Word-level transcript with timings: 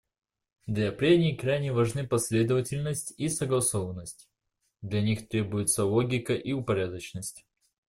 Для 0.65 0.91
прений 0.91 1.35
крайне 1.37 1.71
важны 1.71 2.07
последовательность 2.07 3.13
и 3.19 3.29
согласованность; 3.29 4.27
для 4.81 4.99
них 5.03 5.29
требуются 5.29 5.85
логика 5.85 6.33
и 6.33 6.53
упорядоченность. 6.53 7.45